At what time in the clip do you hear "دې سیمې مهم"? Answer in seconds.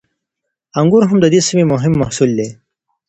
1.33-1.93